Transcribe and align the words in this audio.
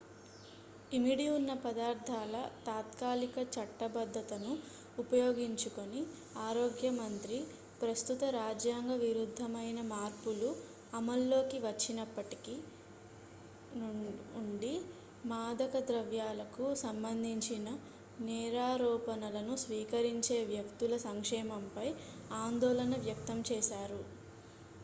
ఇమిడి 0.91 1.25
ఉన్న 1.31 1.51
పదార్థాల 1.63 2.35
తాత్కాలిక 2.65 3.35
చట్టబద్ధతను 3.51 4.51
ఉపయోగించుకుని 4.97 6.01
ఆరోగ్య 6.45 6.89
మంత్రి 6.97 7.37
ప్రస్తుత 7.81 8.23
రాజ్యాంగ 8.35 8.93
విరుద్ధమైన 9.03 9.79
మార్పులు 9.91 10.49
అమల్లోకి 10.93 11.59
వచ్చినప్పటి 11.67 12.55
నుండి 14.37 14.73
మాదక 15.25 15.83
ద్రవ్యాలకు 15.87 16.65
సంబంధించిన 16.83 17.67
నేరారోపణలను 18.25 19.55
స్వీకరించే 19.61 20.39
వ్యక్తుల 20.51 20.95
సంక్షేమంపై 21.07 21.87
ఆందోళన 22.39 22.95
వ్యక్తం 23.05 23.39
చేశారు 23.51 24.01